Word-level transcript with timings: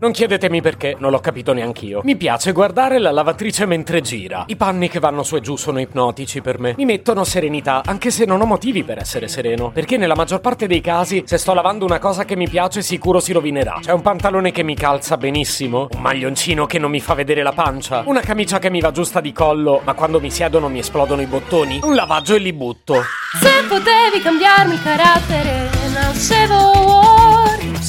Non 0.00 0.12
chiedetemi 0.12 0.62
perché, 0.62 0.96
non 0.98 1.10
l'ho 1.10 1.18
capito 1.20 1.52
neanch'io. 1.52 2.00
Mi 2.04 2.16
piace 2.16 2.52
guardare 2.52 2.98
la 2.98 3.10
lavatrice 3.10 3.66
mentre 3.66 4.00
gira. 4.00 4.44
I 4.46 4.56
panni 4.56 4.88
che 4.88 4.98
vanno 4.98 5.22
su 5.22 5.36
e 5.36 5.42
giù 5.42 5.56
sono 5.56 5.78
ipnotici 5.78 6.40
per 6.40 6.58
me. 6.58 6.72
Mi 6.78 6.86
mettono 6.86 7.22
serenità, 7.22 7.82
anche 7.84 8.10
se 8.10 8.24
non 8.24 8.40
ho 8.40 8.46
motivi 8.46 8.82
per 8.82 8.96
essere 8.96 9.28
sereno. 9.28 9.70
Perché 9.72 9.98
nella 9.98 10.14
maggior 10.14 10.40
parte 10.40 10.66
dei 10.66 10.80
casi, 10.80 11.24
se 11.26 11.36
sto 11.36 11.52
lavando 11.52 11.84
una 11.84 11.98
cosa 11.98 12.24
che 12.24 12.34
mi 12.34 12.48
piace, 12.48 12.80
sicuro 12.80 13.20
si 13.20 13.34
rovinerà. 13.34 13.76
C'è 13.82 13.92
un 13.92 14.00
pantalone 14.00 14.52
che 14.52 14.62
mi 14.62 14.74
calza 14.74 15.18
benissimo, 15.18 15.88
un 15.92 16.00
maglioncino 16.00 16.64
che 16.64 16.78
non 16.78 16.90
mi 16.90 17.00
fa 17.00 17.12
vedere 17.12 17.42
la 17.42 17.52
pancia, 17.52 18.02
una 18.06 18.20
camicia 18.20 18.58
che 18.58 18.70
mi 18.70 18.80
va 18.80 18.92
giusta 18.92 19.20
di 19.20 19.32
collo, 19.32 19.82
ma 19.84 19.92
quando 19.92 20.18
mi 20.18 20.30
siedono 20.30 20.70
mi 20.70 20.78
esplodono 20.78 21.20
i 21.20 21.26
bottoni. 21.26 21.80
Un 21.82 21.94
lavaggio 21.94 22.34
e 22.34 22.38
li 22.38 22.54
butto. 22.54 23.02
Se 23.38 23.66
potevi 23.68 24.22
cambiarmi 24.22 24.80
carattere, 24.80 25.68
nascevo. 25.92 26.69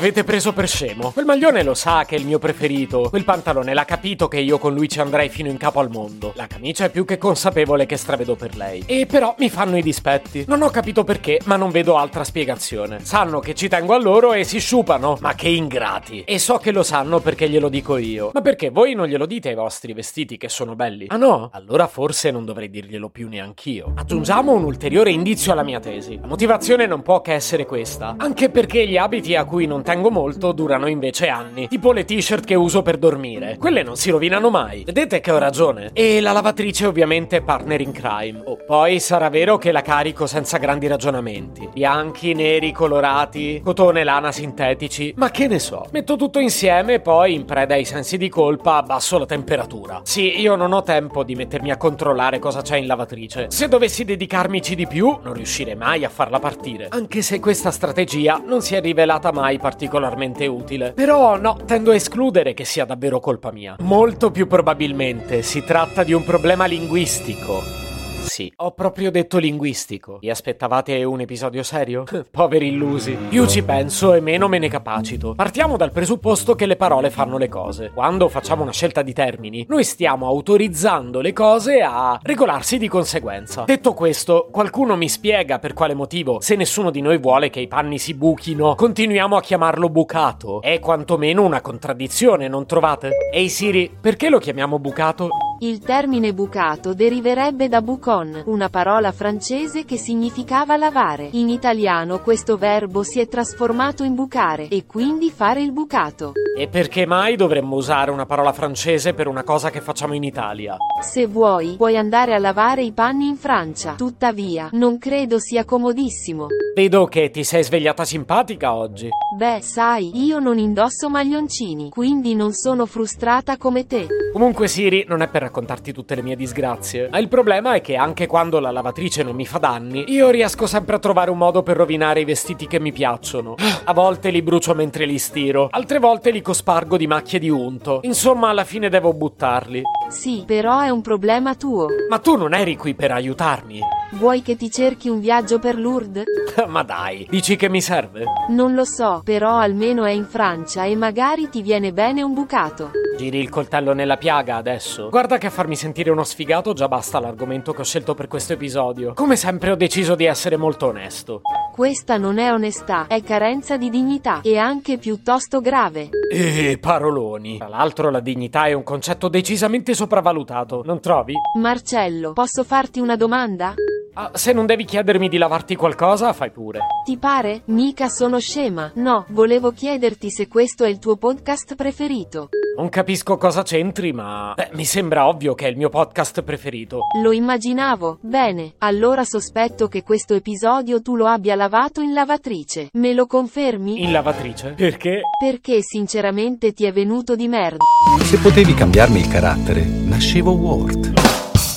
Avete 0.00 0.24
preso 0.24 0.54
per 0.54 0.66
scemo. 0.66 1.10
Quel 1.10 1.26
maglione 1.26 1.62
lo 1.62 1.74
sa 1.74 2.06
che 2.06 2.16
è 2.16 2.18
il 2.18 2.24
mio 2.24 2.38
preferito. 2.38 3.08
Quel 3.10 3.22
pantalone 3.22 3.74
l'ha 3.74 3.84
capito 3.84 4.28
che 4.28 4.40
io 4.40 4.56
con 4.56 4.72
lui 4.72 4.88
ci 4.88 4.98
andrei 4.98 5.28
fino 5.28 5.50
in 5.50 5.58
capo 5.58 5.78
al 5.78 5.90
mondo. 5.90 6.32
La 6.36 6.46
camicia 6.46 6.86
è 6.86 6.90
più 6.90 7.04
che 7.04 7.18
consapevole 7.18 7.84
che 7.84 7.98
stravedo 7.98 8.34
per 8.34 8.56
lei. 8.56 8.82
E 8.86 9.04
però 9.04 9.34
mi 9.38 9.50
fanno 9.50 9.76
i 9.76 9.82
dispetti. 9.82 10.44
Non 10.48 10.62
ho 10.62 10.70
capito 10.70 11.04
perché, 11.04 11.38
ma 11.44 11.56
non 11.56 11.70
vedo 11.70 11.98
altra 11.98 12.24
spiegazione. 12.24 13.04
Sanno 13.04 13.40
che 13.40 13.54
ci 13.54 13.68
tengo 13.68 13.92
a 13.92 13.98
loro 13.98 14.32
e 14.32 14.44
si 14.44 14.58
sciupano. 14.58 15.18
Ma 15.20 15.34
che 15.34 15.48
ingrati. 15.48 16.24
E 16.24 16.38
so 16.38 16.56
che 16.56 16.72
lo 16.72 16.82
sanno 16.82 17.20
perché 17.20 17.50
glielo 17.50 17.68
dico 17.68 17.98
io. 17.98 18.30
Ma 18.32 18.40
perché 18.40 18.70
voi 18.70 18.94
non 18.94 19.06
glielo 19.06 19.26
dite 19.26 19.50
ai 19.50 19.54
vostri 19.54 19.92
vestiti 19.92 20.38
che 20.38 20.48
sono 20.48 20.74
belli? 20.74 21.08
Ah 21.08 21.18
no? 21.18 21.50
Allora 21.52 21.86
forse 21.86 22.30
non 22.30 22.46
dovrei 22.46 22.70
dirglielo 22.70 23.10
più 23.10 23.28
neanch'io. 23.28 23.92
Aggiungiamo 23.96 24.50
un 24.52 24.64
ulteriore 24.64 25.10
indizio 25.10 25.52
alla 25.52 25.62
mia 25.62 25.78
tesi. 25.78 26.18
La 26.18 26.26
motivazione 26.26 26.86
non 26.86 27.02
può 27.02 27.20
che 27.20 27.34
essere 27.34 27.66
questa. 27.66 28.14
Anche 28.16 28.48
perché 28.48 28.86
gli 28.86 28.96
abiti 28.96 29.36
a 29.36 29.44
cui 29.44 29.66
non 29.66 29.82
tengo 29.90 30.10
molto 30.12 30.52
durano 30.52 30.86
invece 30.86 31.26
anni. 31.26 31.66
Tipo 31.66 31.90
le 31.90 32.04
t-shirt 32.04 32.44
che 32.44 32.54
uso 32.54 32.80
per 32.80 32.96
dormire. 32.96 33.56
Quelle 33.58 33.82
non 33.82 33.96
si 33.96 34.10
rovinano 34.10 34.48
mai. 34.48 34.84
Vedete 34.84 35.18
che 35.18 35.32
ho 35.32 35.38
ragione. 35.38 35.90
E 35.94 36.20
la 36.20 36.30
lavatrice 36.30 36.86
ovviamente 36.86 37.38
è 37.38 37.42
partner 37.42 37.80
in 37.80 37.90
crime. 37.90 38.40
Oh, 38.44 38.56
poi 38.64 39.00
sarà 39.00 39.28
vero 39.28 39.58
che 39.58 39.72
la 39.72 39.82
carico 39.82 40.28
senza 40.28 40.58
grandi 40.58 40.86
ragionamenti. 40.86 41.68
Bianchi, 41.72 42.34
neri, 42.34 42.70
colorati, 42.70 43.60
cotone 43.64 44.04
lana 44.04 44.30
sintetici. 44.30 45.12
Ma 45.16 45.32
che 45.32 45.48
ne 45.48 45.58
so. 45.58 45.84
Metto 45.90 46.14
tutto 46.14 46.38
insieme 46.38 46.94
e 46.94 47.00
poi, 47.00 47.34
in 47.34 47.44
preda 47.44 47.74
ai 47.74 47.84
sensi 47.84 48.16
di 48.16 48.28
colpa, 48.28 48.76
abbasso 48.76 49.18
la 49.18 49.26
temperatura. 49.26 50.02
Sì, 50.04 50.38
io 50.40 50.54
non 50.54 50.72
ho 50.72 50.82
tempo 50.82 51.24
di 51.24 51.34
mettermi 51.34 51.72
a 51.72 51.76
controllare 51.76 52.38
cosa 52.38 52.62
c'è 52.62 52.76
in 52.76 52.86
lavatrice. 52.86 53.46
Se 53.48 53.66
dovessi 53.66 54.04
dedicarmici 54.04 54.76
di 54.76 54.86
più, 54.86 55.18
non 55.20 55.34
riuscirei 55.34 55.74
mai 55.74 56.04
a 56.04 56.08
farla 56.08 56.38
partire. 56.38 56.86
Anche 56.90 57.22
se 57.22 57.40
questa 57.40 57.72
strategia 57.72 58.40
non 58.46 58.62
si 58.62 58.76
è 58.76 58.80
rivelata 58.80 59.32
mai 59.32 59.58
particolarmente 59.80 60.46
utile. 60.46 60.92
Però 60.92 61.38
no, 61.38 61.56
tendo 61.64 61.92
a 61.92 61.94
escludere 61.94 62.52
che 62.52 62.66
sia 62.66 62.84
davvero 62.84 63.18
colpa 63.18 63.50
mia. 63.50 63.76
Molto 63.80 64.30
più 64.30 64.46
probabilmente 64.46 65.40
si 65.40 65.64
tratta 65.64 66.02
di 66.02 66.12
un 66.12 66.22
problema 66.22 66.66
linguistico. 66.66 67.89
Sì, 68.22 68.52
ho 68.56 68.72
proprio 68.72 69.10
detto 69.10 69.38
linguistico. 69.38 70.18
Vi 70.20 70.30
aspettavate 70.30 71.02
un 71.04 71.20
episodio 71.20 71.62
serio? 71.62 72.04
Poveri 72.30 72.68
illusi. 72.68 73.16
Più 73.28 73.46
ci 73.46 73.62
penso 73.62 74.14
e 74.14 74.20
meno 74.20 74.46
me 74.46 74.58
ne 74.58 74.68
capacito. 74.68 75.34
Partiamo 75.34 75.76
dal 75.76 75.90
presupposto 75.90 76.54
che 76.54 76.66
le 76.66 76.76
parole 76.76 77.10
fanno 77.10 77.38
le 77.38 77.48
cose. 77.48 77.90
Quando 77.92 78.28
facciamo 78.28 78.62
una 78.62 78.72
scelta 78.72 79.02
di 79.02 79.12
termini, 79.12 79.66
noi 79.68 79.84
stiamo 79.84 80.26
autorizzando 80.26 81.20
le 81.20 81.32
cose 81.32 81.80
a 81.80 82.18
regolarsi 82.22 82.78
di 82.78 82.88
conseguenza. 82.88 83.64
Detto 83.64 83.94
questo, 83.94 84.48
qualcuno 84.50 84.96
mi 84.96 85.08
spiega 85.08 85.58
per 85.58 85.72
quale 85.72 85.94
motivo, 85.94 86.40
se 86.40 86.56
nessuno 86.56 86.90
di 86.90 87.00
noi 87.00 87.18
vuole 87.18 87.50
che 87.50 87.60
i 87.60 87.68
panni 87.68 87.98
si 87.98 88.14
buchino, 88.14 88.74
continuiamo 88.74 89.36
a 89.36 89.40
chiamarlo 89.40 89.88
bucato. 89.88 90.60
È 90.60 90.78
quantomeno 90.78 91.42
una 91.44 91.60
contraddizione, 91.60 92.48
non 92.48 92.66
trovate? 92.66 93.10
Ehi 93.32 93.48
Siri, 93.48 93.90
perché 94.00 94.28
lo 94.28 94.38
chiamiamo 94.38 94.78
bucato? 94.78 95.28
Il 95.62 95.80
termine 95.80 96.32
bucato 96.32 96.94
deriverebbe 96.94 97.68
da 97.68 97.82
bucon, 97.82 98.44
una 98.46 98.70
parola 98.70 99.12
francese 99.12 99.84
che 99.84 99.98
significava 99.98 100.78
lavare. 100.78 101.28
In 101.32 101.50
italiano 101.50 102.20
questo 102.20 102.56
verbo 102.56 103.02
si 103.02 103.20
è 103.20 103.28
trasformato 103.28 104.02
in 104.02 104.14
bucare, 104.14 104.68
e 104.68 104.86
quindi 104.86 105.30
fare 105.30 105.60
il 105.60 105.72
bucato. 105.72 106.32
E 106.56 106.66
perché 106.68 107.04
mai 107.04 107.36
dovremmo 107.36 107.76
usare 107.76 108.10
una 108.10 108.24
parola 108.24 108.54
francese 108.54 109.12
per 109.12 109.28
una 109.28 109.42
cosa 109.42 109.68
che 109.68 109.82
facciamo 109.82 110.14
in 110.14 110.22
Italia? 110.22 110.76
Se 111.02 111.26
vuoi, 111.26 111.74
puoi 111.76 111.98
andare 111.98 112.34
a 112.34 112.38
lavare 112.38 112.82
i 112.82 112.92
panni 112.92 113.28
in 113.28 113.36
Francia. 113.36 113.96
Tuttavia, 113.96 114.70
non 114.72 114.96
credo 114.96 115.38
sia 115.38 115.66
comodissimo. 115.66 116.46
Vedo 116.74 117.04
che 117.04 117.30
ti 117.30 117.44
sei 117.44 117.64
svegliata 117.64 118.06
simpatica 118.06 118.74
oggi. 118.74 119.08
Beh, 119.36 119.60
sai, 119.60 120.24
io 120.24 120.38
non 120.38 120.56
indosso 120.56 121.10
maglioncini, 121.10 121.90
quindi 121.90 122.34
non 122.34 122.52
sono 122.52 122.86
frustrata 122.86 123.58
come 123.58 123.86
te. 123.86 124.06
Comunque 124.32 124.68
Siri, 124.68 125.04
non 125.08 125.20
è 125.20 125.28
per 125.28 125.49
raccontarti 125.50 125.92
tutte 125.92 126.14
le 126.14 126.22
mie 126.22 126.36
disgrazie. 126.36 127.08
Ma 127.10 127.18
il 127.18 127.28
problema 127.28 127.74
è 127.74 127.80
che 127.80 127.96
anche 127.96 128.28
quando 128.28 128.60
la 128.60 128.70
lavatrice 128.70 129.24
non 129.24 129.34
mi 129.34 129.44
fa 129.44 129.58
danni, 129.58 130.04
io 130.08 130.30
riesco 130.30 130.66
sempre 130.66 130.96
a 130.96 130.98
trovare 131.00 131.30
un 131.30 131.38
modo 131.38 131.62
per 131.62 131.76
rovinare 131.76 132.20
i 132.20 132.24
vestiti 132.24 132.68
che 132.68 132.78
mi 132.78 132.92
piacciono. 132.92 133.56
A 133.84 133.92
volte 133.92 134.30
li 134.30 134.42
brucio 134.42 134.74
mentre 134.74 135.04
li 135.04 135.18
stiro, 135.18 135.68
altre 135.70 135.98
volte 135.98 136.30
li 136.30 136.40
cospargo 136.40 136.96
di 136.96 137.08
macchie 137.08 137.40
di 137.40 137.50
unto. 137.50 138.00
Insomma, 138.02 138.48
alla 138.48 138.64
fine 138.64 138.88
devo 138.88 139.12
buttarli. 139.12 139.82
Sì, 140.08 140.44
però 140.46 140.80
è 140.80 140.88
un 140.88 141.02
problema 141.02 141.54
tuo. 141.56 141.88
Ma 142.08 142.18
tu 142.18 142.36
non 142.36 142.54
eri 142.54 142.76
qui 142.76 142.94
per 142.94 143.10
aiutarmi. 143.10 143.80
Vuoi 144.12 144.42
che 144.42 144.56
ti 144.56 144.70
cerchi 144.70 145.08
un 145.08 145.20
viaggio 145.20 145.58
per 145.58 145.78
Lourdes? 145.78 146.24
Ma 146.66 146.82
dai, 146.82 147.26
dici 147.28 147.56
che 147.56 147.68
mi 147.68 147.80
serve? 147.80 148.24
Non 148.48 148.74
lo 148.74 148.84
so, 148.84 149.20
però 149.24 149.56
almeno 149.56 150.04
è 150.04 150.10
in 150.10 150.26
Francia 150.26 150.84
e 150.84 150.96
magari 150.96 151.48
ti 151.48 151.62
viene 151.62 151.92
bene 151.92 152.22
un 152.22 152.34
bucato. 152.34 152.99
Giri 153.20 153.38
il 153.38 153.50
coltello 153.50 153.92
nella 153.92 154.16
piaga 154.16 154.56
adesso. 154.56 155.10
Guarda 155.10 155.36
che 155.36 155.48
a 155.48 155.50
farmi 155.50 155.76
sentire 155.76 156.08
uno 156.08 156.24
sfigato 156.24 156.72
già 156.72 156.88
basta 156.88 157.20
l'argomento 157.20 157.74
che 157.74 157.82
ho 157.82 157.84
scelto 157.84 158.14
per 158.14 158.28
questo 158.28 158.54
episodio. 158.54 159.12
Come 159.12 159.36
sempre 159.36 159.70
ho 159.70 159.74
deciso 159.74 160.14
di 160.14 160.24
essere 160.24 160.56
molto 160.56 160.86
onesto. 160.86 161.42
Questa 161.70 162.16
non 162.16 162.38
è 162.38 162.50
onestà, 162.50 163.08
è 163.08 163.22
carenza 163.22 163.76
di 163.76 163.90
dignità, 163.90 164.40
e 164.42 164.56
anche 164.56 164.96
piuttosto 164.96 165.60
grave. 165.60 166.08
Eh, 166.32 166.78
paroloni. 166.80 167.58
Tra 167.58 167.68
l'altro 167.68 168.08
la 168.08 168.20
dignità 168.20 168.64
è 168.64 168.72
un 168.72 168.84
concetto 168.84 169.28
decisamente 169.28 169.92
sopravvalutato, 169.92 170.80
non 170.82 170.98
trovi? 171.00 171.34
Marcello, 171.58 172.32
posso 172.32 172.64
farti 172.64 173.00
una 173.00 173.16
domanda? 173.16 173.74
Ah, 174.14 174.32
se 174.34 174.52
non 174.52 174.66
devi 174.66 174.84
chiedermi 174.84 175.28
di 175.28 175.38
lavarti 175.38 175.76
qualcosa, 175.76 176.32
fai 176.32 176.50
pure. 176.50 176.80
Ti 177.04 177.16
pare? 177.16 177.62
Mica 177.66 178.08
sono 178.08 178.40
scema. 178.40 178.90
No, 178.96 179.24
volevo 179.28 179.70
chiederti 179.70 180.30
se 180.30 180.48
questo 180.48 180.82
è 180.84 180.88
il 180.88 180.98
tuo 180.98 181.16
podcast 181.16 181.76
preferito. 181.76 182.48
Non 182.76 182.88
capisco 182.88 183.36
cosa 183.36 183.62
c'entri, 183.62 184.12
ma 184.12 184.54
Beh, 184.56 184.70
mi 184.72 184.84
sembra 184.84 185.28
ovvio 185.28 185.54
che 185.54 185.66
è 185.66 185.70
il 185.70 185.76
mio 185.76 185.90
podcast 185.90 186.42
preferito. 186.42 187.00
Lo 187.22 187.30
immaginavo. 187.30 188.18
Bene, 188.20 188.74
allora 188.78 189.22
sospetto 189.24 189.86
che 189.86 190.02
questo 190.02 190.34
episodio 190.34 191.00
tu 191.02 191.14
lo 191.14 191.26
abbia 191.26 191.54
lavato 191.54 192.00
in 192.00 192.12
lavatrice. 192.12 192.88
Me 192.94 193.12
lo 193.12 193.26
confermi? 193.26 194.02
In 194.02 194.10
lavatrice? 194.10 194.70
Perché? 194.76 195.20
Perché 195.38 195.82
sinceramente 195.82 196.72
ti 196.72 196.84
è 196.84 196.92
venuto 196.92 197.36
di 197.36 197.46
merda. 197.46 197.84
Se 198.22 198.38
potevi 198.38 198.74
cambiarmi 198.74 199.20
il 199.20 199.28
carattere, 199.28 199.82
nascevo 199.84 200.52
Ward. 200.52 201.19